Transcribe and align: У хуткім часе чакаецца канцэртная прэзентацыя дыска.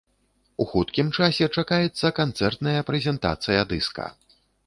У 0.63 0.65
хуткім 0.69 1.11
часе 1.17 1.45
чакаецца 1.57 2.07
канцэртная 2.21 2.81
прэзентацыя 2.89 3.61
дыска. 3.75 4.09